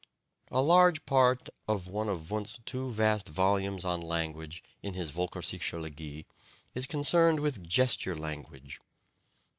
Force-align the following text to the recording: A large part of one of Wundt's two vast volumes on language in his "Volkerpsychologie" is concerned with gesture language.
A 0.49 0.63
large 0.63 1.05
part 1.05 1.47
of 1.67 1.87
one 1.87 2.09
of 2.09 2.31
Wundt's 2.31 2.59
two 2.65 2.91
vast 2.91 3.29
volumes 3.29 3.85
on 3.85 4.01
language 4.01 4.63
in 4.81 4.95
his 4.95 5.11
"Volkerpsychologie" 5.11 6.25
is 6.73 6.87
concerned 6.87 7.39
with 7.39 7.61
gesture 7.61 8.15
language. 8.15 8.81